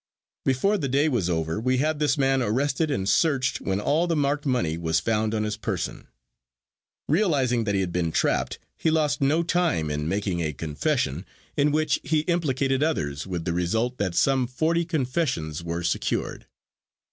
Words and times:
Before 0.45 0.79
the 0.79 0.87
day 0.89 1.07
was 1.09 1.29
over 1.29 1.61
we 1.61 1.77
had 1.77 1.99
this 1.99 2.17
man 2.17 2.41
arrested 2.41 2.89
and 2.89 3.07
searched, 3.07 3.61
when 3.61 3.79
all 3.79 4.05
of 4.05 4.09
the 4.09 4.15
marked 4.15 4.47
money 4.47 4.75
was 4.75 4.99
found 4.99 5.35
on 5.35 5.43
his 5.43 5.57
person. 5.57 6.07
Realizing 7.07 7.65
that 7.65 7.75
he 7.75 7.81
had 7.81 7.91
been 7.91 8.11
trapped, 8.11 8.57
he 8.75 8.89
lost 8.89 9.21
no 9.21 9.43
time 9.43 9.89
making 10.09 10.39
a 10.41 10.53
confession, 10.53 11.23
in 11.55 11.71
which 11.71 11.99
he 12.01 12.21
implicated 12.21 12.81
others, 12.81 13.27
with 13.27 13.45
the 13.45 13.53
result 13.53 13.99
that 13.99 14.15
some 14.15 14.47
forty 14.47 14.85
confessions 14.85 15.63
were 15.63 15.83
secured. 15.83 16.47